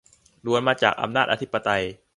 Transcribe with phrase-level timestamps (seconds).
[0.45, 1.83] ล้วนมาจากอำนาจอธิปไตย